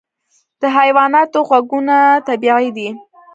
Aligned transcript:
د 0.61 0.63
حیواناتو 0.77 1.39
غږونه 1.49 1.97
طبیعي 2.27 2.69
دي. 2.77 2.89